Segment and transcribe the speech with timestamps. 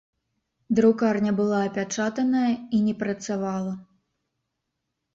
[0.79, 3.73] Друкарня была апячатаная і не працавала.